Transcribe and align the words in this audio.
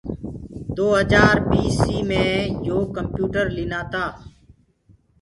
دو 0.75 0.85
هجآر 0.99 1.35
بيسي 1.49 1.97
مي 2.09 2.23
يو 2.67 2.77
ڪمپيوٽر 2.95 3.45
لينآ 3.55 3.81
تآ۔ 3.91 4.03